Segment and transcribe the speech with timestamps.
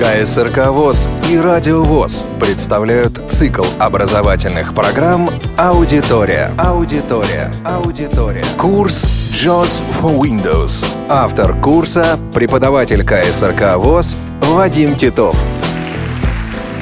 [0.00, 6.54] КСРК ВОЗ и Радио ВОЗ представляют цикл образовательных программ «Аудитория».
[6.56, 7.52] Аудитория.
[7.66, 8.42] Аудитория.
[8.56, 10.86] Курс JOS for Windows.
[11.10, 15.36] Автор курса– преподаватель КСРК ВОЗ Вадим Титов.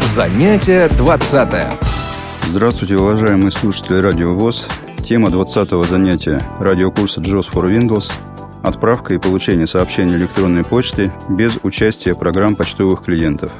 [0.00, 1.48] Занятие 20.
[2.46, 4.68] Здравствуйте, уважаемые слушатели Радио ВОЗ.
[5.04, 8.12] Тема 20-го занятия радиокурса JOS for Windows–
[8.62, 13.52] отправка и получение сообщений электронной почты без участия программ почтовых клиентов.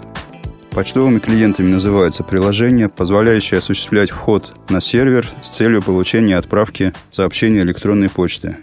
[0.70, 8.08] Почтовыми клиентами называются приложения, позволяющие осуществлять вход на сервер с целью получения отправки сообщений электронной
[8.08, 8.56] почты.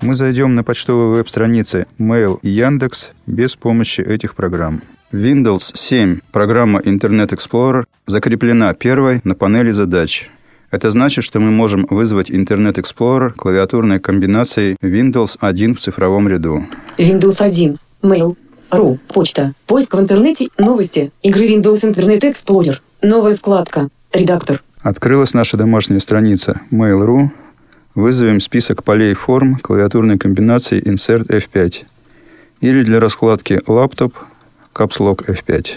[0.00, 4.82] Мы зайдем на почтовые веб-страницы Mail и Яндекс без помощи этих программ.
[5.10, 10.30] Windows 7 программа Internet Explorer закреплена первой на панели задач–
[10.70, 16.66] это значит, что мы можем вызвать Internet Explorer клавиатурной комбинацией Windows 1 в цифровом ряду.
[16.98, 17.78] Windows 1.
[18.02, 18.36] Mail.
[18.70, 18.98] Ру.
[19.08, 19.54] Почта.
[19.66, 20.48] Поиск в интернете.
[20.58, 21.10] Новости.
[21.22, 22.76] Игры Windows Internet Explorer.
[23.00, 23.88] Новая вкладка.
[24.12, 24.62] Редактор.
[24.82, 27.30] Открылась наша домашняя страница Mail.ru.
[27.94, 31.84] Вызовем список полей форм клавиатурной комбинации Insert F5.
[32.60, 35.68] Или для раскладки Caps Lock F5.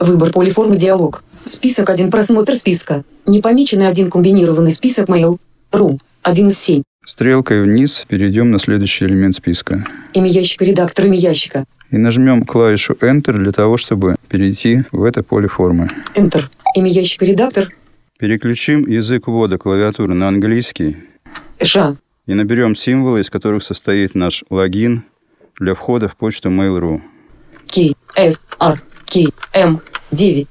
[0.00, 1.22] Выбор полиформы диалог.
[1.44, 2.10] Список 1.
[2.10, 3.04] Просмотр списка.
[3.26, 5.38] Непомеченный один комбинированный список mail.
[5.72, 5.98] Ру.
[6.22, 6.82] 1 из 7.
[7.04, 9.84] Стрелкой вниз перейдем на следующий элемент списка.
[10.14, 11.64] Имя ящика, редактор имя ящика.
[11.90, 15.88] И нажмем клавишу Enter для того, чтобы перейти в это поле формы.
[16.14, 16.44] Enter.
[16.76, 17.70] Имя ящика, редактор.
[18.18, 20.96] Переключим язык ввода клавиатуры на английский.
[21.60, 21.96] Ша.
[22.26, 25.02] И наберем символы, из которых состоит наш логин
[25.58, 27.02] для входа в почту Mail.ru.
[27.66, 29.80] K, S, R, K, M,
[30.12, 30.48] 9.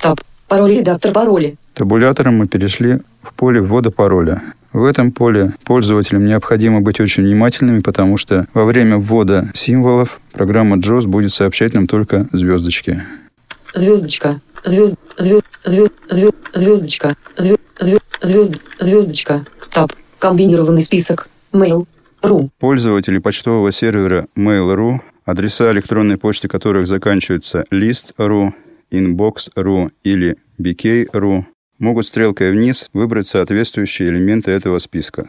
[0.00, 0.20] Таб.
[0.48, 1.56] Пароль редактор пароля.
[1.74, 4.42] Табулятором мы перешли в поле ввода пароля.
[4.72, 10.76] В этом поле пользователям необходимо быть очень внимательными, потому что во время ввода символов программа
[10.76, 13.02] JOS будет сообщать нам только звездочки.
[13.74, 14.40] Звездочка.
[14.64, 17.16] Звезд, звезд, звезд, звезд, звездочка.
[17.36, 19.44] Звезд, звезд, звезд, звездочка.
[19.70, 19.92] Таб.
[20.18, 21.28] Комбинированный список.
[21.52, 21.86] Mail.
[22.22, 22.50] Ру.
[22.58, 28.52] Пользователи почтового сервера Mail.ru, адреса электронной почты которых заканчиваются list.ru,
[28.90, 31.44] inbox.ru или bk.ru,
[31.78, 35.28] могут стрелкой вниз выбрать соответствующие элементы этого списка.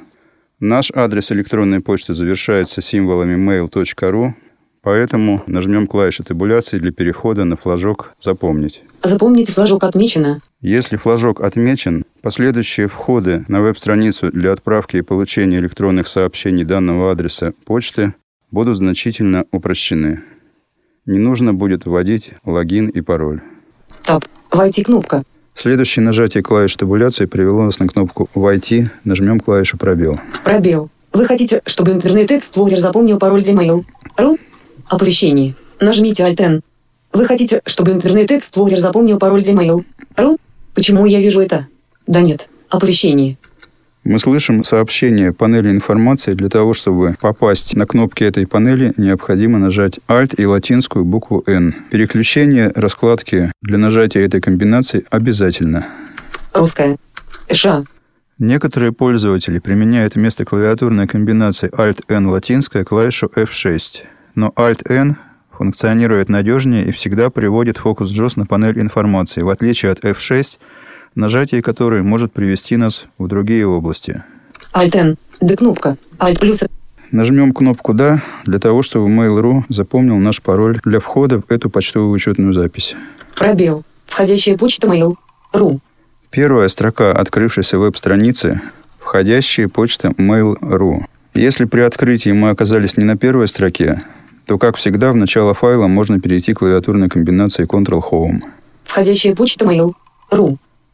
[0.59, 4.33] Наш адрес электронной почты завершается символами mail.ru,
[4.81, 8.83] поэтому нажмем клавишу табуляции для перехода на флажок «Запомнить».
[9.03, 10.39] Запомните, флажок отмечено.
[10.59, 17.53] Если флажок отмечен, последующие входы на веб-страницу для отправки и получения электронных сообщений данного адреса
[17.65, 18.15] почты
[18.49, 20.23] будут значительно упрощены.
[21.07, 23.41] Не нужно будет вводить логин и пароль.
[24.03, 24.25] Таб.
[24.51, 25.23] Войти кнопка.
[25.55, 28.89] Следующее нажатие клавиш табуляции привело нас на кнопку «Войти».
[29.05, 30.19] Нажмем клавишу «Пробел».
[30.43, 30.89] Пробел.
[31.13, 33.85] Вы хотите, чтобы Интернет Explorer запомнил пароль для mail?
[34.17, 34.37] Ру.
[34.87, 35.55] Оповещение.
[35.79, 36.61] Нажмите Alt-N.
[37.13, 39.85] Вы хотите, чтобы Интернет Explorer запомнил пароль для mail?
[40.17, 40.37] Ру.
[40.75, 41.67] Почему я вижу это?
[42.05, 42.49] Да нет.
[42.69, 43.37] Оповещение.
[44.09, 46.33] Мы слышим сообщение панели информации.
[46.33, 51.75] Для того, чтобы попасть на кнопки этой панели, необходимо нажать Alt и латинскую букву N.
[51.91, 55.87] Переключение раскладки для нажатия этой комбинации обязательно.
[56.53, 56.95] Русская.
[57.51, 57.83] Ша.
[58.39, 64.03] Некоторые пользователи применяют вместо клавиатурной комбинации Alt-N латинская клавишу F6.
[64.35, 65.17] Но Alt-N
[65.51, 70.59] функционирует надежнее и всегда приводит фокус JOS на панель информации, в отличие от F6,
[71.15, 74.23] нажатие которой может привести нас в другие области.
[74.73, 75.17] Alt-N.
[75.41, 75.97] Д кнопка.
[76.19, 76.63] Alt плюс.
[77.11, 82.11] Нажмем кнопку «Да» для того, чтобы Mail.ru запомнил наш пароль для входа в эту почтовую
[82.11, 82.95] учетную запись.
[83.35, 83.83] Пробел.
[84.05, 85.15] Входящая почта Mail.
[85.53, 85.79] Ру.
[86.31, 88.61] Первая строка открывшейся веб-страницы–
[89.07, 91.05] входящая почта Mail.ru.
[91.33, 94.03] Если при открытии мы оказались не на первой строке,
[94.45, 98.41] то, как всегда, в начало файла можно перейти к клавиатурной комбинации Ctrl-Home.
[98.83, 99.93] Входящая почта Mail.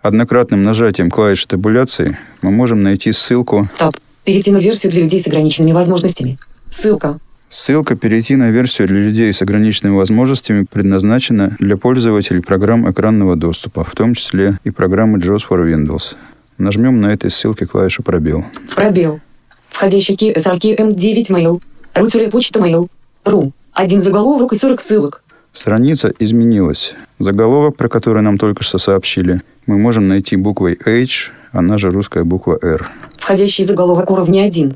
[0.03, 3.95] Однократным нажатием клавиши табуляции мы можем найти ссылку Таб.
[4.25, 6.37] Перейти на версию для людей с ограниченными возможностями.
[6.69, 7.19] Ссылка.
[7.47, 13.85] Ссылка «Перейти на версию для людей с ограниченными возможностями» предназначена для пользователей программ экранного доступа,
[13.85, 16.15] в том числе и программы JAWS for Windows.
[16.57, 18.43] Нажмем на этой ссылке клавишу «Пробел».
[18.75, 19.21] Пробел.
[19.69, 21.61] Входящий ки SRK M9 mail.
[21.93, 22.89] Рутерная почта mail.
[23.23, 23.53] Ру.
[23.71, 25.22] Один заголовок и 40 ссылок.
[25.53, 26.95] Страница изменилась.
[27.19, 32.23] Заголовок, про который нам только что сообщили, мы можем найти буквой H, она же русская
[32.23, 32.89] буква R.
[33.17, 34.73] Входящий заголовок уровня 1.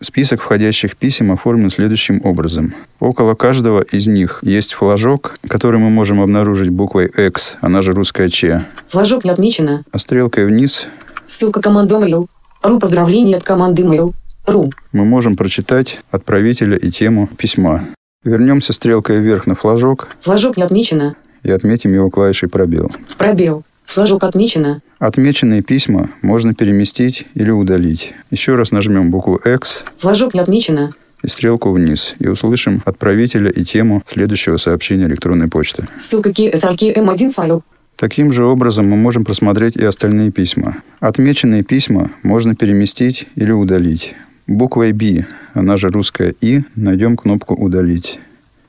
[0.00, 2.74] Список входящих писем оформлен следующим образом.
[3.00, 8.28] Около каждого из них есть флажок, который мы можем обнаружить буквой X, она же русская
[8.30, 8.64] Ч.
[8.88, 9.84] Флажок не отмечено.
[9.92, 10.86] А стрелкой вниз
[11.26, 12.26] Ссылка команда mail.
[12.62, 14.12] Ру поздравление от команды mail.
[14.46, 14.70] Ру.
[14.92, 17.84] мы можем прочитать отправителя и тему письма.
[18.24, 21.14] Вернемся стрелкой вверх на флажок Флажок не отмечено.
[21.42, 22.90] и отметим его клавишей пробел.
[23.18, 23.64] Пробел.
[23.84, 24.80] Флажок отмечено.
[24.98, 28.14] Отмеченные письма можно переместить или удалить.
[28.30, 30.90] Еще раз нажмем букву X Флажок не отмечено.
[31.22, 35.86] и стрелку вниз, и услышим отправителя и тему следующего сообщения электронной почты.
[35.98, 37.62] Ссылка KSRK M1 файл.
[37.96, 40.78] Таким же образом мы можем просмотреть и остальные письма.
[41.00, 44.14] Отмеченные письма можно переместить или удалить.
[44.46, 45.24] Буквой B,
[45.54, 48.18] она же русская И, найдем кнопку «Удалить».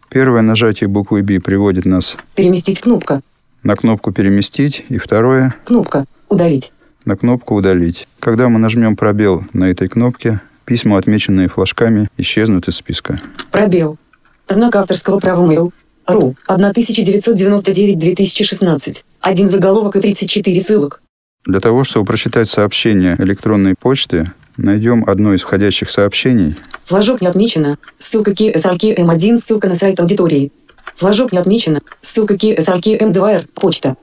[0.09, 3.19] Первое нажатие буквы B приводит нас Переместить кнопка.
[3.63, 6.05] на кнопку «Переместить», и второе Кнопка.
[6.29, 6.71] Удалить.
[7.03, 8.07] на кнопку «Удалить».
[8.21, 13.19] Когда мы нажмем пробел на этой кнопке, письма, отмеченные флажками, исчезнут из списка.
[13.51, 13.97] Пробел.
[14.47, 15.71] Знак авторского права mail.
[16.07, 16.37] РУ.
[16.47, 19.03] 1999-2016.
[19.19, 21.01] Один заголовок и 34 ссылок.
[21.45, 26.55] Для того, чтобы прочитать сообщение электронной почты, найдем одно из входящих сообщений,
[26.85, 27.77] Флажок не отмечено.
[27.97, 29.37] Ссылка KSRK M1.
[29.37, 30.51] Ссылка на сайт аудитории.
[30.95, 31.81] Флажок не отмечено.
[32.01, 33.47] Ссылка KSRK M2R.
[33.55, 33.95] Почта.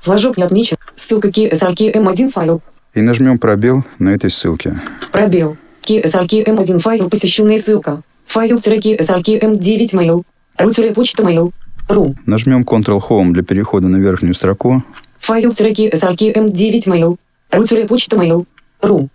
[0.00, 0.78] Флажок не отмечен.
[0.94, 2.62] Ссылка KSRK M1 файл.
[2.94, 4.80] и нажмем пробел на этой ссылке.
[5.12, 5.58] Пробел.
[5.82, 7.10] KSRK M1 файл.
[7.10, 8.02] Посещенная ссылка.
[8.26, 10.22] Файл-KSRK M9 mail.
[10.56, 11.52] Ру-почта mail.
[11.88, 12.14] Ру.
[12.24, 14.82] Нажмем Ctrl-Home для перехода на верхнюю строку
[15.20, 17.16] Файл-KSRK M9 mail.
[17.50, 18.46] Ру-почта mail.
[18.80, 19.08] Ру.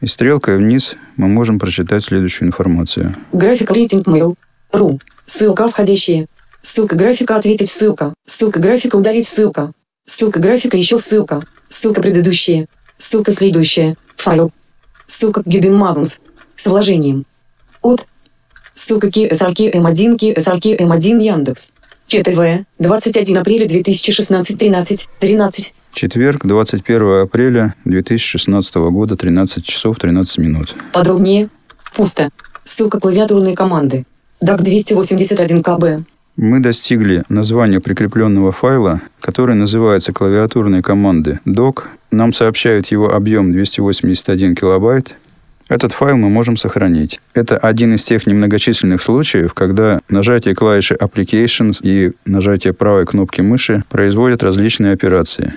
[0.00, 3.14] И стрелкой вниз мы можем прочитать следующую информацию.
[3.32, 4.34] График рейтинг mail.
[4.72, 5.00] Ру.
[5.24, 6.26] Ссылка входящие.
[6.62, 8.14] Ссылка графика ответить ссылка.
[8.24, 9.72] Ссылка графика удалить ссылка.
[10.04, 11.44] Ссылка графика еще ссылка.
[11.68, 12.66] Ссылка предыдущая.
[12.98, 13.96] Ссылка следующая.
[14.16, 14.52] Файл.
[15.06, 16.20] Ссылка Гюбин Магнус.
[16.56, 17.24] С вложением.
[17.82, 18.06] От.
[18.74, 21.70] Ссылка KSRK M1 KSRK M1 Яндекс.
[22.06, 22.66] ЧТВ.
[22.78, 25.74] 21 апреля 2016 13 13.
[25.96, 30.74] Четверг, 21 апреля 2016 года, 13 часов 13 минут.
[30.92, 31.48] Подробнее.
[31.94, 32.28] Пусто.
[32.64, 34.04] Ссылка клавиатурной команды.
[34.44, 36.06] DAC 281 КБ.
[36.36, 41.84] Мы достигли названия прикрепленного файла, который называется клавиатурной команды doc.
[42.10, 45.14] Нам сообщают его объем 281 килобайт.
[45.70, 47.22] Этот файл мы можем сохранить.
[47.32, 53.82] Это один из тех немногочисленных случаев, когда нажатие клавиши Applications и нажатие правой кнопки мыши
[53.88, 55.54] производят различные операции.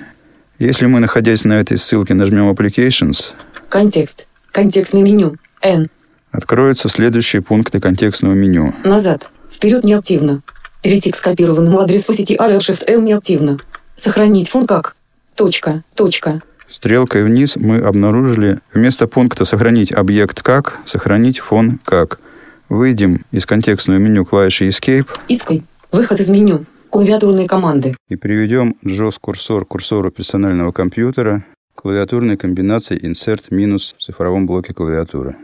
[0.60, 3.32] Если мы, находясь на этой ссылке, нажмем Applications,
[3.70, 4.28] Контекст.
[4.52, 5.38] Контекстное меню.
[5.62, 5.90] N.
[6.32, 8.76] откроются следующие пункты контекстного меню.
[8.84, 9.32] Назад.
[9.50, 10.42] Вперед неактивно.
[10.84, 13.58] Перейти к скопированному адресу сети RL-Shift-L неактивно.
[13.96, 14.98] Сохранить фон как.
[15.36, 15.84] Точка.
[15.96, 16.42] Точка.
[16.68, 22.20] Стрелкой вниз мы обнаружили вместо пункта «Сохранить объект как» «Сохранить фон как».
[22.68, 25.64] Выйдем из контекстного меню клавиши Escape Иской.
[25.92, 26.66] Выход из меню.
[26.90, 27.96] Клавиатурные команды.
[28.08, 31.46] и приведем JOS-курсор к курсору персонального компьютера
[31.76, 35.36] клавиатурной комбинацией Insert минус в цифровом блоке клавиатуры.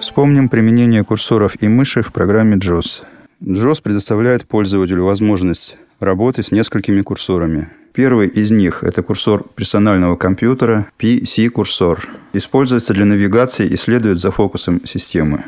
[0.00, 3.02] Вспомним применение курсоров и мыши в программе JOS.
[3.42, 7.68] JOS предоставляет пользователю возможность работы с несколькими курсорами.
[7.92, 12.08] Первый из них– это курсор персонального компьютера PC-курсор.
[12.32, 15.44] Используется для навигации и следует за фокусом системы.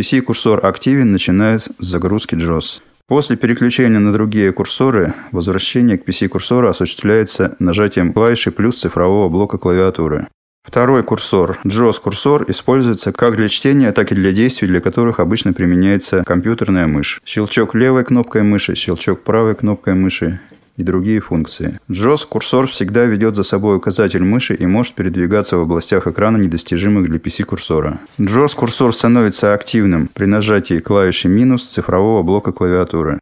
[0.00, 2.80] PC-курсор активен, начиная загрузки JOS.
[3.06, 10.28] После переключения на другие курсоры, возвращение к PC-курсору осуществляется нажатием клавиши плюс цифрового блока клавиатуры.
[10.62, 16.24] Второй курсор, JOS-курсор, используется как для чтения, так и для действий, для которых обычно применяется
[16.24, 17.20] компьютерная мышь.
[17.26, 20.40] Щелчок левой кнопкой мыши, щелчок правой кнопкой мыши
[20.76, 21.78] и другие функции.
[21.88, 27.18] JOS-курсор всегда ведет за собой указатель мыши и может передвигаться в областях экрана, недостижимых для
[27.18, 27.98] PC-курсора.
[28.18, 33.18] JOS-курсор становится активным при нажатии клавиши минус цифрового блока клавиатуры.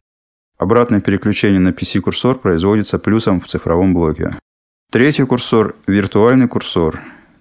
[0.57, 4.35] Обратное переключение на PC-курсор производится плюсом в цифровом блоке.
[4.91, 6.99] Третий курсор– виртуальный курсор.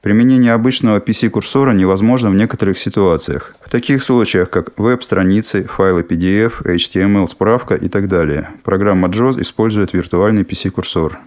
[0.09, 3.55] Применение обычного PC-курсора невозможно в некоторых ситуациях.
[3.61, 8.49] В таких случаях, как веб-страницы, файлы PDF, HTML, справка и так далее.
[8.65, 11.19] Программа JOS использует виртуальный PC-курсор.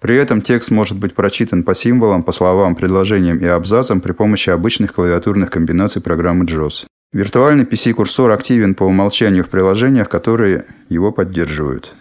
[0.00, 4.50] При этом текст может быть прочитан по символам, по словам, предложениям и абзацам при помощи
[4.50, 6.84] обычных клавиатурных комбинаций программы JOS.
[7.14, 11.94] Виртуальный PC-курсор активен по умолчанию в приложениях, которые его поддерживают.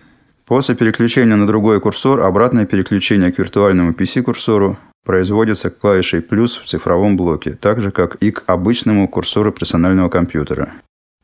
[0.46, 4.78] После переключения на другой курсор обратное переключение к виртуальному PC-курсору
[5.10, 10.74] производится клавишей «плюс» в цифровом блоке, так же, как и к обычному курсору персонального компьютера.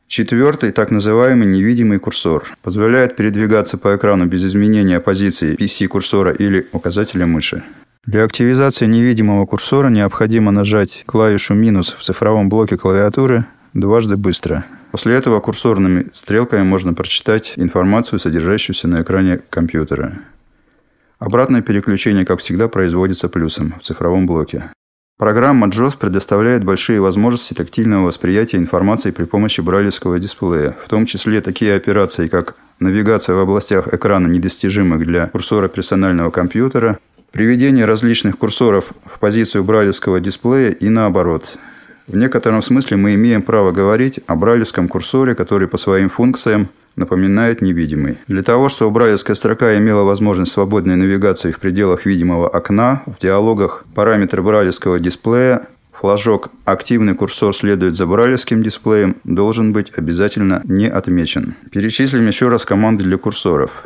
[0.07, 7.27] Четвертый, так называемый невидимый курсор, позволяет передвигаться по экрану без изменения позиции PC-курсора или указателя
[7.27, 7.61] мыши.
[8.07, 14.65] Для активизации невидимого курсора необходимо нажать клавишу «минус» в цифровом блоке клавиатуры дважды быстро.
[14.89, 20.21] После этого курсорными стрелками можно прочитать информацию, содержащуюся на экране компьютера.
[21.19, 24.71] Обратное переключение, как всегда, производится плюсом в цифровом блоке.
[25.17, 31.39] Программа JOS предоставляет большие возможности тактильного восприятия информации при помощи брайлевского дисплея, в том числе
[31.39, 36.99] такие операции, как навигация в областях экрана, недостижимых для курсора персонального компьютера,
[37.31, 41.57] приведение различных курсоров в позицию брайлевского дисплея и наоборот.
[42.07, 47.61] В некотором смысле мы имеем право говорить о брайлевском курсоре, который по своим функциям напоминает
[47.61, 48.17] невидимый.
[48.27, 53.85] Для того, чтобы брайлевская строка имела возможность свободной навигации в пределах видимого окна, в диалогах
[53.93, 55.67] параметры брайлевского дисплея
[55.99, 61.55] Флажок «Активный курсор следует за брайлевским дисплеем» должен быть обязательно не отмечен.
[61.71, 63.85] Перечислим еще раз команды для курсоров.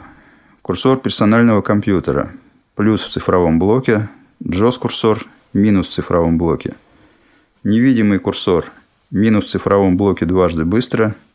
[0.64, 2.32] Курсор персонального компьютера.
[2.76, 4.10] Плюс в цифровом блоке.
[4.44, 5.24] JOS-курсор.
[5.54, 6.74] Минус в цифровом блоке.
[7.64, 8.66] Невидимый курсор.
[9.12, 11.16] Минус в цифровом блоке дважды быстро–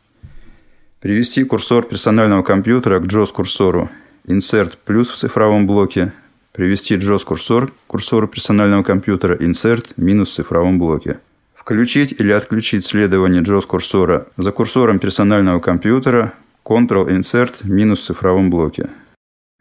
[1.05, 3.91] Привести курсор персонального компьютера к JOS-курсору.
[4.25, 6.13] Insert плюс в цифровом блоке.
[6.51, 9.35] Привести JOS-курсор к курсору персонального компьютера.
[9.35, 11.19] Insert минус в цифровом блоке.
[11.53, 16.33] Включить или отключить следование JOS-курсора за курсором персонального компьютера.
[16.65, 18.89] Ctrl-Insert минус в цифровом блоке.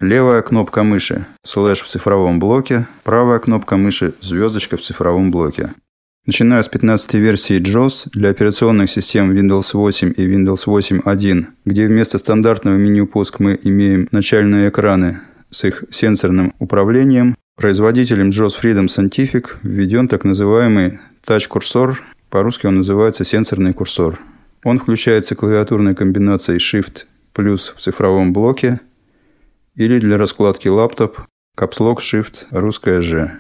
[0.01, 5.75] Левая кнопка мыши– слэш в цифровом блоке, правая кнопка мыши– звездочка в цифровом блоке.
[6.27, 12.17] Начиная с 15 версии JOS для операционных систем Windows 8 и Windows 8.1, где вместо
[12.17, 19.49] стандартного меню пуск мы имеем начальные экраны с их сенсорным управлением, производителем JOS Freedom Scientific
[19.63, 24.19] введен так называемый Touch-курсор, по-русски он называется сенсорный курсор.
[24.63, 27.05] Он включается клавиатурной комбинацией Shift
[27.35, 28.81] плюс в цифровом блоке
[29.77, 31.19] или для раскладки лаптоп
[31.59, 33.31] Caps Lock Shift русская G.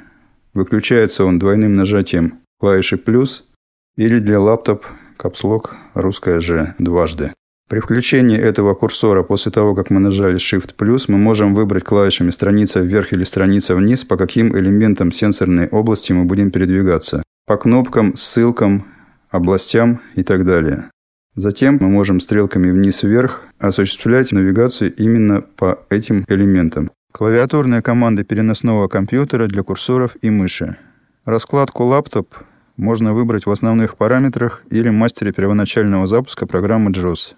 [0.52, 3.48] Выключается он двойным нажатием клавиши плюс
[3.96, 4.84] или для лаптоп
[5.16, 7.32] капслок русская же дважды.
[7.68, 12.30] При включении этого курсора после того, как мы нажали Shift плюс, мы можем выбрать клавишами
[12.30, 17.22] страница вверх или страница вниз, по каким элементам сенсорной области мы будем передвигаться.
[17.46, 18.86] По кнопкам, ссылкам,
[19.30, 20.90] областям и так далее.
[21.36, 26.90] Затем мы можем стрелками вниз-вверх осуществлять навигацию именно по этим элементам.
[27.12, 30.76] Клавиатурные команды переносного компьютера для курсоров и мыши.
[31.24, 32.34] Раскладку лаптоп
[32.76, 37.34] можно выбрать в основных параметрах или мастере первоначального запуска программы JOS.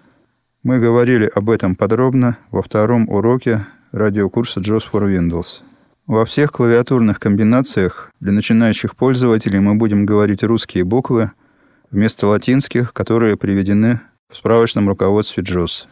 [0.61, 5.61] Мы говорили об этом подробно во втором уроке радиокурса JOS for Windows.
[6.05, 11.31] Во всех клавиатурных комбинациях для начинающих пользователей мы будем говорить русские буквы
[11.89, 15.85] вместо латинских, которые приведены в справочном руководстве JOS.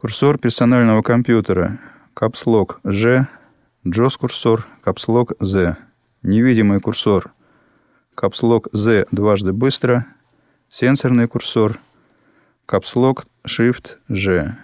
[0.00, 1.78] Курсор персонального компьютера
[2.16, 3.28] Caps Lock G,
[3.84, 5.76] JOS курсор Caps Lock Z,
[6.22, 7.30] невидимый курсор
[8.16, 10.06] капслок Z дважды быстро,
[10.68, 11.78] сенсорный курсор,
[12.64, 14.56] капслок Shift G.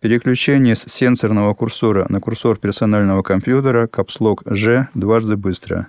[0.00, 5.88] Переключение с сенсорного курсора на курсор персонального компьютера капслок G дважды быстро.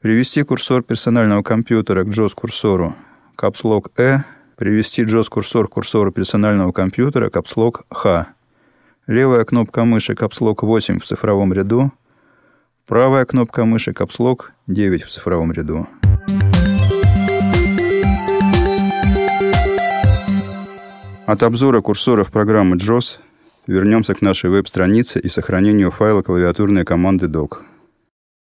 [0.00, 2.94] Привести курсор персонального компьютера к JOS-курсору
[3.34, 4.24] капслок E.
[4.56, 8.26] Привести JOS-курсор к курсору персонального компьютера капслок H.
[9.08, 11.92] Левая кнопка мыши капслок 8 в цифровом ряду.
[12.86, 15.88] Правая кнопка мыши капслок 9 в цифровом ряду.
[21.30, 23.18] От обзора курсоров программы JOS
[23.68, 27.58] вернемся к нашей веб-странице и сохранению файла клавиатурной команды doc.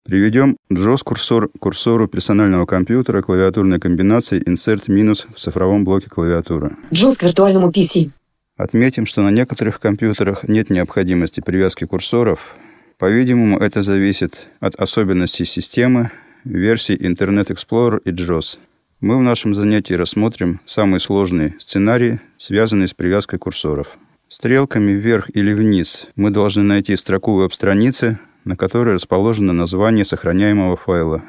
[0.05, 6.77] Приведем JOS-курсор к курсору персонального компьютера клавиатурной комбинации Insert минус в цифровом блоке клавиатуры.
[6.91, 8.11] JOS к виртуальному PC.
[8.55, 12.55] Отметим, что на некоторых компьютерах нет необходимости привязки курсоров.
[12.97, 16.11] По-видимому, это зависит от особенностей системы,
[16.45, 18.59] версий Internet Explorer и JOS.
[18.99, 23.95] Мы в нашем занятии рассмотрим самый сложный сценарий, связанный с привязкой курсоров.
[24.27, 31.21] Стрелками вверх или вниз мы должны найти строку веб-страницы, на которой расположено название сохраняемого файла.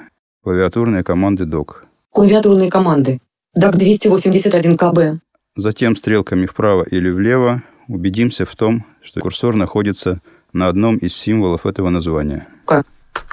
[0.43, 1.83] Клавиатурные команды doc.
[2.11, 3.21] Клавиатурные команды.
[3.55, 5.23] DOC 281 КБ.
[5.55, 10.23] Затем стрелками вправо или влево убедимся в том, что курсор находится
[10.55, 12.49] на одном из символов этого названия.
[12.65, 12.83] К.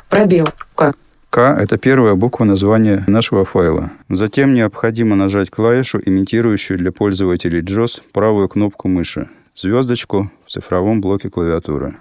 [0.09, 0.49] Пробел.
[0.75, 0.93] К.
[1.35, 3.91] К– это первая буква названия нашего файла.
[4.09, 11.29] Затем необходимо нажать клавишу, имитирующую для пользователей JOS правую кнопку мыши, звездочку в цифровом блоке
[11.29, 11.97] клавиатуры.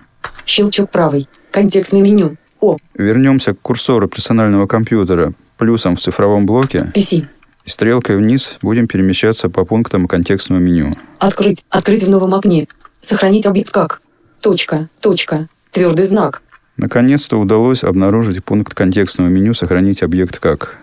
[0.47, 1.29] Щелчок правый.
[1.51, 2.37] Контекстное меню.
[2.61, 2.77] О.
[2.95, 6.93] Вернемся к курсору персонального компьютера плюсом в цифровом блоке.
[6.95, 7.25] PC.
[7.65, 10.95] И стрелкой вниз будем перемещаться по пунктам контекстного меню.
[11.19, 11.65] Открыть.
[11.71, 12.69] Открыть в новом окне.
[13.01, 14.01] Сохранить объект как.
[14.41, 14.89] Точка.
[15.01, 15.49] Точка.
[15.73, 16.44] Твердый знак.
[16.77, 20.77] Наконец-то удалось обнаружить пункт контекстного меню «Сохранить объект как».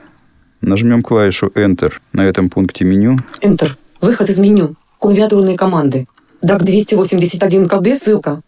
[0.61, 3.17] Нажмем клавишу Enter на этом пункте меню.
[3.41, 3.71] Enter.
[3.99, 4.75] Выход из меню.
[4.99, 6.07] Клавиатурные команды.
[6.43, 8.41] DAC 281 КБ ссылка.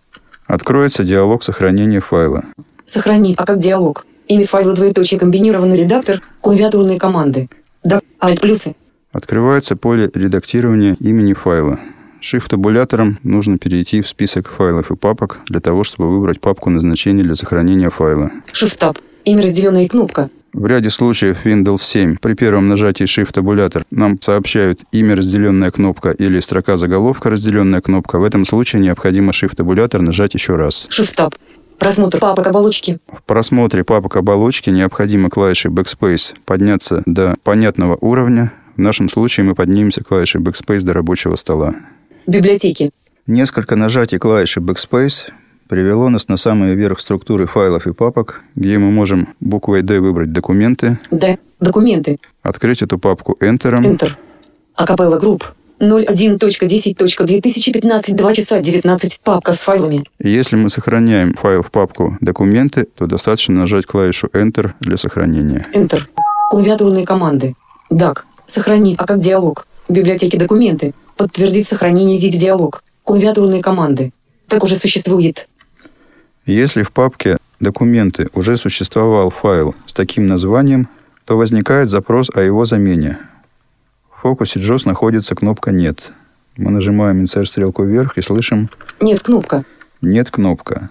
[0.45, 2.45] Откроется диалог сохранения файла.
[2.85, 4.05] Сохранить, а как диалог.
[4.27, 7.49] Имя файла двоеточие комбинированный редактор, клавиатурные команды.
[7.83, 8.75] Да, Alt плюсы.
[9.11, 11.79] Открывается поле редактирования имени файла.
[12.23, 17.35] Shift-табулятором нужно перейти в список файлов и папок для того, чтобы выбрать папку назначения для
[17.35, 18.31] сохранения файла.
[18.53, 18.97] Shift-таб.
[19.25, 20.29] Имя разделенная кнопка.
[20.53, 26.39] В ряде случаев Windows 7 при первом нажатии Shift-табулятор нам сообщают имя разделенная кнопка или
[26.39, 28.19] строка заголовка разделенная кнопка.
[28.19, 30.87] В этом случае необходимо Shift-табулятор нажать еще раз.
[30.89, 31.33] Shift-таб.
[31.77, 32.99] Просмотр папок оболочки.
[33.11, 38.53] В просмотре папок оболочки необходимо клавишей Backspace подняться до понятного уровня.
[38.77, 41.73] В нашем случае мы поднимемся клавишей Backspace до рабочего стола.
[42.27, 42.91] Библиотеки.
[43.27, 45.31] Несколько нажатий клавиши Backspace
[45.67, 50.31] привело нас на самый верх структуры файлов и папок, где мы можем буквой D выбрать
[50.31, 51.37] документы, Д.
[51.59, 52.19] Документы.
[52.41, 54.11] открыть эту папку Enter, Enter.
[54.75, 55.53] Акапелла групп.
[55.79, 59.19] 01.10.2015 2 часа 19.
[59.23, 60.03] Папка с файлами.
[60.19, 65.67] Если мы сохраняем файл в папку «Документы», то достаточно нажать клавишу Enter для сохранения.
[65.73, 66.01] Enter.
[66.49, 67.55] Клавиатурные команды.
[67.91, 68.19] DAC.
[68.45, 68.95] Сохранить.
[68.99, 69.65] А как диалог.
[69.89, 70.93] Библиотеки документы.
[71.17, 72.83] Подтвердить сохранение в виде диалог.
[73.03, 74.11] Клавиатурные команды.
[74.47, 75.47] Так уже существует.
[76.45, 80.89] Если в папке «Документы» уже существовал файл с таким названием,
[81.25, 83.17] то возникает запрос о его замене.
[84.11, 86.11] В фокусе JOS находится кнопка «Нет».
[86.57, 89.63] Мы нажимаем Insert стрелку вверх и слышим Нет кнопка.
[90.01, 90.89] «Нет» кнопка.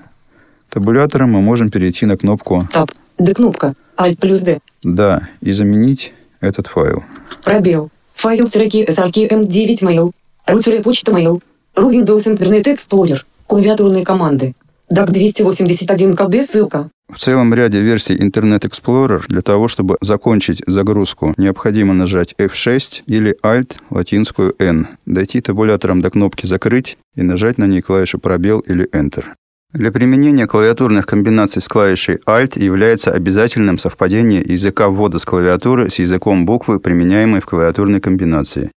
[0.71, 2.91] Табулятором мы можем перейти на кнопку Таб.
[3.19, 3.75] Д кнопка.
[3.97, 4.61] Alt плюс D.
[4.83, 7.05] «Да» и заменить этот файл.
[7.45, 7.92] Пробел.
[8.23, 10.13] Файл треки SRKM9 Mail.
[10.47, 11.43] Ру почта Mail.
[11.75, 13.19] Ру Windows Internet Explorer.
[13.49, 14.55] Клавиатурные команды.
[14.89, 16.89] DAC 281 КБ ссылка.
[17.13, 23.37] В целом ряде версий Internet Explorer для того, чтобы закончить загрузку, необходимо нажать F6 или
[23.43, 28.89] Alt латинскую N, дойти табулятором до кнопки «Закрыть» и нажать на ней клавишу «Пробел» или
[28.91, 29.25] Enter.
[29.73, 35.99] Для применения клавиатурных комбинаций с клавишей Alt является обязательным совпадение языка ввода с клавиатуры с
[35.99, 38.71] языком буквы, применяемой в клавиатурной комбинации.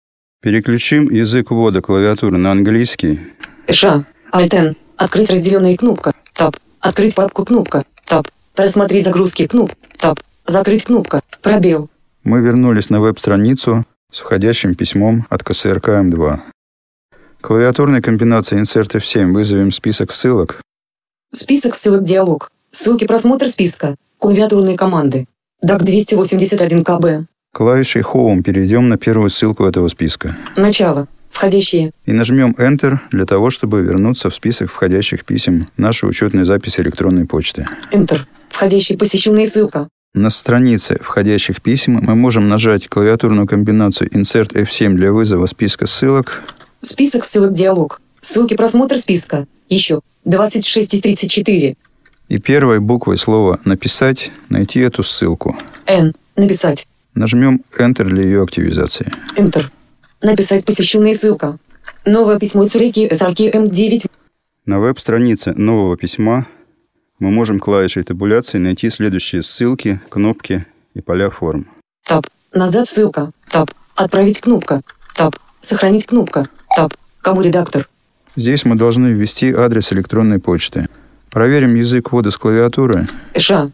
[0.43, 3.21] Переключим язык ввода клавиатуры на английский.
[3.67, 4.05] Ша.
[4.31, 4.75] Alt N.
[4.95, 6.13] Открыть разделенная кнопка.
[6.33, 6.55] Таб.
[6.79, 7.85] Открыть папку кнопка.
[8.05, 8.27] Таб.
[8.55, 9.71] Рассмотреть загрузки кноп.
[9.97, 10.19] Таб.
[10.45, 11.21] Закрыть кнопка.
[11.41, 11.89] Пробел.
[12.23, 16.39] Мы вернулись на веб-страницу с входящим письмом от КСРК М2.
[17.41, 20.61] Клавиатурной комбинацией Insert F7 вызовем список ссылок.
[21.35, 22.51] Список ссылок диалог.
[22.69, 23.95] Ссылки просмотр списка.
[24.19, 25.25] Клавиатурные команды.
[25.65, 27.27] DAC 281 КБ.
[27.51, 30.37] Клавишей Home перейдем на первую ссылку этого списка.
[30.55, 31.07] Начало.
[31.31, 31.91] Входящие.
[32.05, 37.25] И нажмем Enter для того, чтобы вернуться в список входящих писем нашей учетной записи электронной
[37.25, 37.65] почты.
[37.91, 38.19] Enter.
[38.49, 39.87] Входящие посещенные ссылка.
[40.13, 46.43] На странице входящих писем мы можем нажать клавиатурную комбинацию Insert F7 для вызова списка ссылок.
[46.81, 48.02] Список ссылок диалог.
[48.23, 49.47] Ссылки просмотр списка.
[49.67, 49.99] Еще.
[50.23, 51.75] 26 из 34.
[52.29, 55.57] И первой буквой слова «Написать» найти эту ссылку.
[55.85, 56.13] N.
[56.37, 56.87] Написать.
[57.15, 59.11] Нажмем Enter для ее активизации.
[59.35, 59.65] Enter.
[60.21, 61.57] Написать посещенная ссылка.
[62.05, 64.09] Новое письмо Цуреки SRK M9.
[64.65, 66.47] На веб-странице нового письма
[67.19, 71.67] мы можем клавишей табуляции найти следующие ссылки, кнопки и поля форм.
[72.05, 72.25] Таб.
[72.53, 73.33] Назад ссылка.
[73.49, 73.69] Таб.
[73.95, 74.81] Отправить кнопка.
[75.13, 75.35] Таб.
[75.59, 76.47] Сохранить кнопка.
[76.73, 76.93] Таб.
[77.21, 77.89] Кому редактор?
[78.35, 80.87] Здесь мы должны ввести адрес электронной почты.
[81.29, 83.69] Проверим язык ввода с клавиатуры Ша.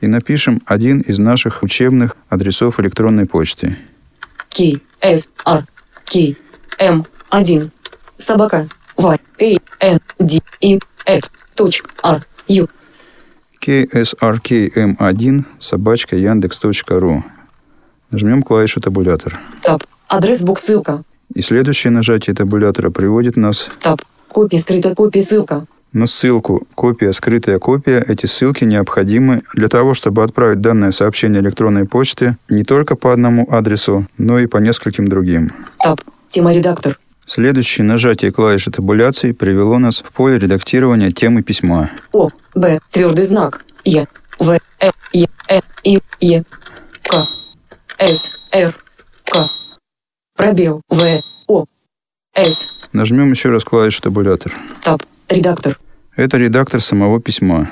[0.00, 3.76] и напишем один из наших учебных адресов электронной почты.
[4.50, 4.80] К.
[5.00, 5.28] С.
[5.46, 5.64] Р.
[6.04, 6.36] К.
[6.78, 7.06] М.
[7.30, 7.70] 1.
[8.16, 8.68] Собака.
[8.96, 9.06] В.
[9.06, 9.18] А.
[9.38, 9.98] Н.
[10.18, 10.40] Д.
[10.60, 10.78] И.
[11.06, 11.32] X.
[11.54, 11.88] Точка.
[12.02, 12.26] Р.
[12.48, 12.68] Ю.
[13.64, 17.24] ksrkm1 собачка яндекс.ру.
[18.10, 19.38] Нажмем клавишу табулятор.
[19.62, 19.82] Таб.
[20.08, 21.04] Адрес бук ссылка.
[21.34, 24.00] И следующее нажатие табулятора приводит нас Таб.
[24.28, 25.66] Копия скрытая копия ссылка.
[25.92, 28.04] на ссылку «Копия, скрытая копия».
[28.06, 33.46] Эти ссылки необходимы для того, чтобы отправить данное сообщение электронной почты не только по одному
[33.50, 35.50] адресу, но и по нескольким другим.
[35.82, 36.00] Таб.
[36.28, 36.98] Тема редактор.
[37.26, 41.90] Следующее нажатие клавиши табуляции привело нас в поле редактирования темы письма.
[42.12, 42.30] О.
[42.54, 42.78] Б.
[42.90, 43.64] Твердый знак.
[43.84, 44.06] Е.
[44.38, 44.58] В.
[44.80, 44.90] Э.
[45.12, 45.28] Е.
[45.48, 45.60] Э.
[45.84, 46.00] И.
[46.20, 46.44] Е.
[47.02, 47.26] К.
[47.98, 48.32] С.
[48.52, 48.74] Р.
[49.24, 49.48] К.
[50.50, 50.82] Пробел.
[50.88, 51.20] В.
[51.46, 51.64] О.
[52.34, 52.66] С.
[52.92, 54.52] Нажмем еще раз клавишу табулятор.
[54.82, 55.00] Таб.
[55.28, 55.78] Редактор.
[56.16, 57.70] Это редактор самого письма.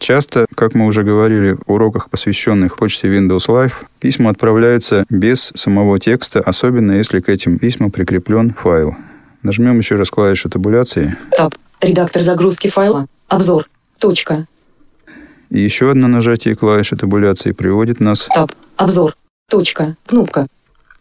[0.00, 6.00] Часто, как мы уже говорили в уроках, посвященных почте Windows Live, письма отправляются без самого
[6.00, 8.96] текста, особенно если к этим письмам прикреплен файл.
[9.44, 11.16] Нажмем еще раз клавишу табуляции.
[11.36, 11.54] Таб.
[11.80, 13.06] Редактор загрузки файла.
[13.28, 13.70] Обзор.
[14.00, 14.48] Точка.
[15.50, 18.50] И еще одно нажатие клавиши табуляции приводит нас Таб.
[18.74, 19.14] Обзор.
[19.48, 19.94] Точка.
[20.04, 20.48] Кнопка.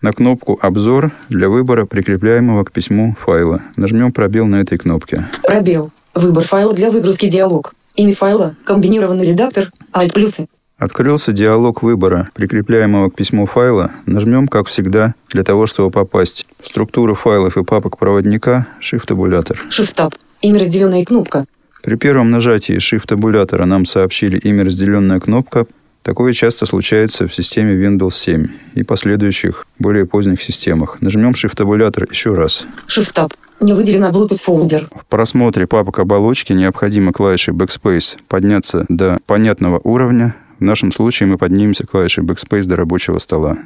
[0.02, 3.62] На кнопку «Обзор» для выбора прикрепляемого к письму файла.
[3.76, 5.28] Нажмем пробел на этой кнопке.
[5.44, 5.92] Пробел.
[6.14, 7.74] Выбор файла для выгрузки диалог.
[7.96, 8.56] Имя файла.
[8.66, 9.72] Комбинированный редактор.
[9.94, 10.48] Alt плюсы.
[10.78, 13.92] Открылся диалог выбора, прикрепляемого к письму файла.
[14.06, 19.60] Нажмем, как всегда, для того, чтобы попасть в структуру файлов и папок проводника Shift-табулятор.
[19.72, 20.14] Shift-таб.
[20.42, 21.46] Имя разделенная кнопка.
[21.82, 25.66] При первом нажатии Shift-табулятора нам сообщили имя разделенная кнопка.
[26.08, 31.02] Такое часто случается в системе Windows 7 и последующих, более поздних системах.
[31.02, 32.66] Нажмем Shift-табулятор еще раз.
[32.88, 33.34] Shift-таб.
[33.60, 34.88] Не выделено Bluetooth фолдер.
[34.90, 41.38] В просмотре папок оболочки необходимо клавишей Backspace подняться до понятного уровня, в нашем случае мы
[41.38, 43.58] поднимемся клавишей Backspace до рабочего стола.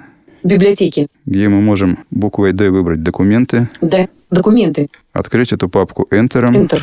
[0.44, 1.06] Библиотеки.
[1.28, 3.70] Где мы можем буквой D выбрать документы.
[3.82, 4.10] D.
[4.32, 4.90] Документы.
[5.14, 6.52] Открыть эту папку Enter.
[6.52, 6.82] Enter.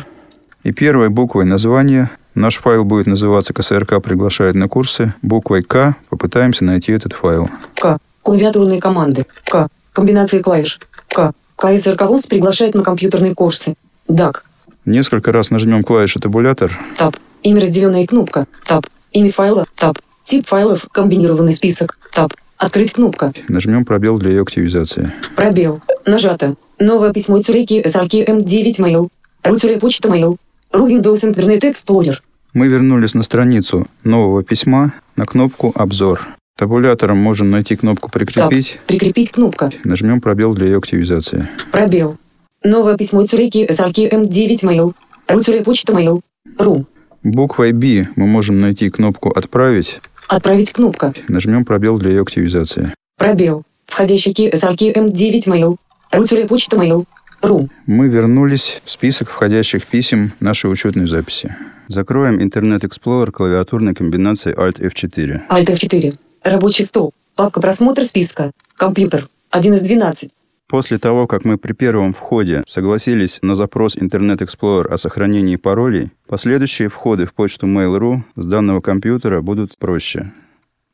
[0.63, 5.13] И первой буквой названия наш файл будет называться КСРК приглашает на курсы.
[5.21, 7.49] Буквой К попытаемся найти этот файл.
[7.75, 7.99] К.
[8.23, 9.25] Клавиатурные команды.
[9.45, 9.67] К.
[9.93, 10.79] Комбинации клавиш.
[11.09, 11.33] К.
[11.55, 13.75] КСРК ВОЗ приглашает на компьютерные курсы.
[14.07, 14.37] DAC.
[14.85, 16.71] Несколько раз нажмем клавишу табулятор.
[16.97, 17.15] Таб.
[17.43, 18.47] Имя разделенная кнопка.
[18.65, 18.85] Таб.
[19.11, 19.99] Имя файла– таб.
[20.23, 21.97] Тип файлов– комбинированный список.
[22.11, 22.33] Таб.
[22.57, 23.33] Открыть кнопка.
[23.47, 25.13] Нажмем пробел для ее активизации.
[25.35, 25.81] Пробел.
[26.05, 26.55] Нажато.
[26.79, 29.09] Новое письмо Цюреки SRK M9 Mail.
[29.43, 30.37] Ру почта Mail.
[30.71, 32.17] Ру Windows Internet Explorer.
[32.53, 36.27] Мы вернулись на страницу нового письма на кнопку «Обзор».
[36.57, 38.73] Табулятором можем найти кнопку «Прикрепить».
[38.73, 38.85] Таб.
[38.87, 39.71] Прикрепить кнопка.
[39.83, 41.47] Нажмем пробел для ее активизации.
[41.71, 42.17] Пробел.
[42.63, 44.93] Новое письмо Цюреки SRK M9 Mail.
[45.27, 46.21] Ру почта Mail.
[46.57, 46.85] Ру.
[47.21, 50.01] Буквой B мы можем найти кнопку «Отправить».
[50.27, 51.13] Отправить кнопка.
[51.27, 52.93] Нажмем пробел для ее активизации.
[53.17, 53.63] Пробел.
[53.85, 55.77] Входящий ки SRK M9 Mail.
[56.11, 57.05] Ру почта Mail.
[57.43, 57.69] Ру.
[57.85, 61.55] Мы вернулись в список входящих писем нашей учетной записи.
[61.89, 65.47] Закроем Internet Explorer клавиатурной комбинацией Alt F4.
[65.49, 66.13] Alt F4.
[66.43, 67.15] Рабочий стол.
[67.35, 68.51] Папка просмотр списка.
[68.77, 69.27] Компьютер.
[69.49, 70.31] 1 из 12.
[70.67, 76.11] После того, как мы при первом входе согласились на запрос Internet Explorer о сохранении паролей,
[76.27, 80.31] последующие входы в почту Mail.ru с данного компьютера будут проще.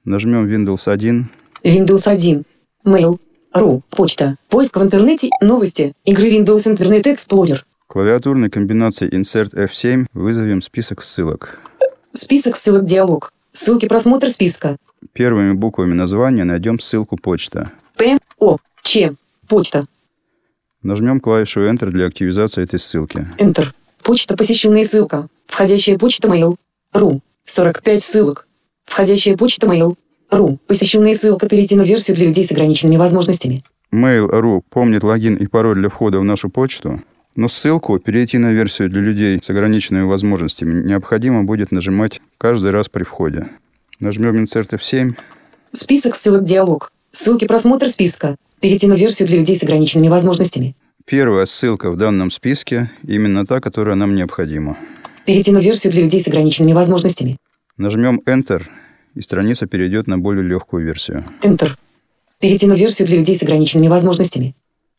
[0.05, 1.29] Нажмем Windows 1.
[1.65, 2.45] Windows 1.
[2.85, 3.81] Mail.ru.
[3.89, 4.37] Почта.
[4.47, 5.29] Поиск в интернете.
[5.41, 5.91] Новости.
[6.05, 7.63] Игры Windows Internet Explorer.
[7.95, 11.61] Клавиатурной комбинацией Insert F7 вызовем список ссылок.
[12.11, 13.31] Список ссылок диалог.
[13.53, 14.75] Ссылки просмотр списка.
[15.13, 17.71] Первыми буквами названия найдем ссылку почта.
[17.95, 18.17] П.
[18.37, 18.57] О.
[18.83, 19.13] Ч.
[19.47, 19.85] Почта.
[20.83, 23.29] Нажмем клавишу Enter для активизации этой ссылки.
[23.37, 23.67] Enter.
[24.03, 25.29] Почта посещенная ссылка.
[25.47, 26.57] Входящая почта mail.
[26.91, 27.21] Ру.
[27.45, 28.45] 45 ссылок.
[28.83, 29.95] Входящая почта mail.
[30.31, 30.59] Ру.
[30.67, 33.63] Посещенная ссылка перейти на версию для людей с ограниченными возможностями.
[33.93, 36.99] Mail.ru помнит логин и пароль для входа в нашу почту,
[37.35, 42.89] но ссылку перейти на версию для людей с ограниченными возможностями необходимо будет нажимать каждый раз
[42.89, 43.49] при входе.
[43.99, 45.15] Нажмем Insert F7.
[45.71, 46.91] Список ссылок диалог.
[47.11, 48.35] Ссылки просмотр списка.
[48.59, 50.75] Перейти на версию для людей с ограниченными возможностями.
[51.05, 54.77] Первая ссылка в данном списке именно та, которая нам необходима.
[55.25, 57.37] Перейти на версию для людей с ограниченными возможностями.
[57.77, 58.63] Нажмем Enter,
[59.13, 61.25] и страница перейдет на более легкую версию.
[61.41, 61.71] Enter.
[62.39, 64.55] Перейти на версию для людей с ограниченными возможностями.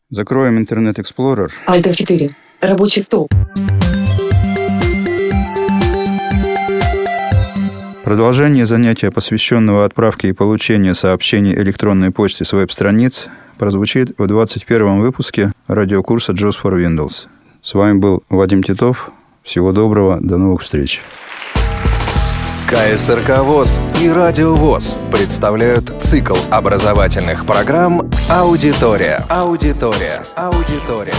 [0.09, 1.49] Закроем Internet Explorer.
[1.67, 2.29] Alt F4.
[2.61, 3.27] Рабочий стол.
[8.05, 15.51] Продолжение занятия, посвященного отправке и получению сообщений электронной почты с веб-страниц, прозвучит в 21 выпуске
[15.67, 17.27] радиокурса JOS for Windows.
[17.61, 19.11] С вами был Вадим Титов.
[19.43, 21.01] Всего доброго, до новых встреч.
[22.67, 29.23] КСРК ВОЗ и Радио ВОЗ представляют цикл образовательных программ «Аудитория».
[29.29, 30.25] Аудитория.
[30.35, 31.13] Аудитория.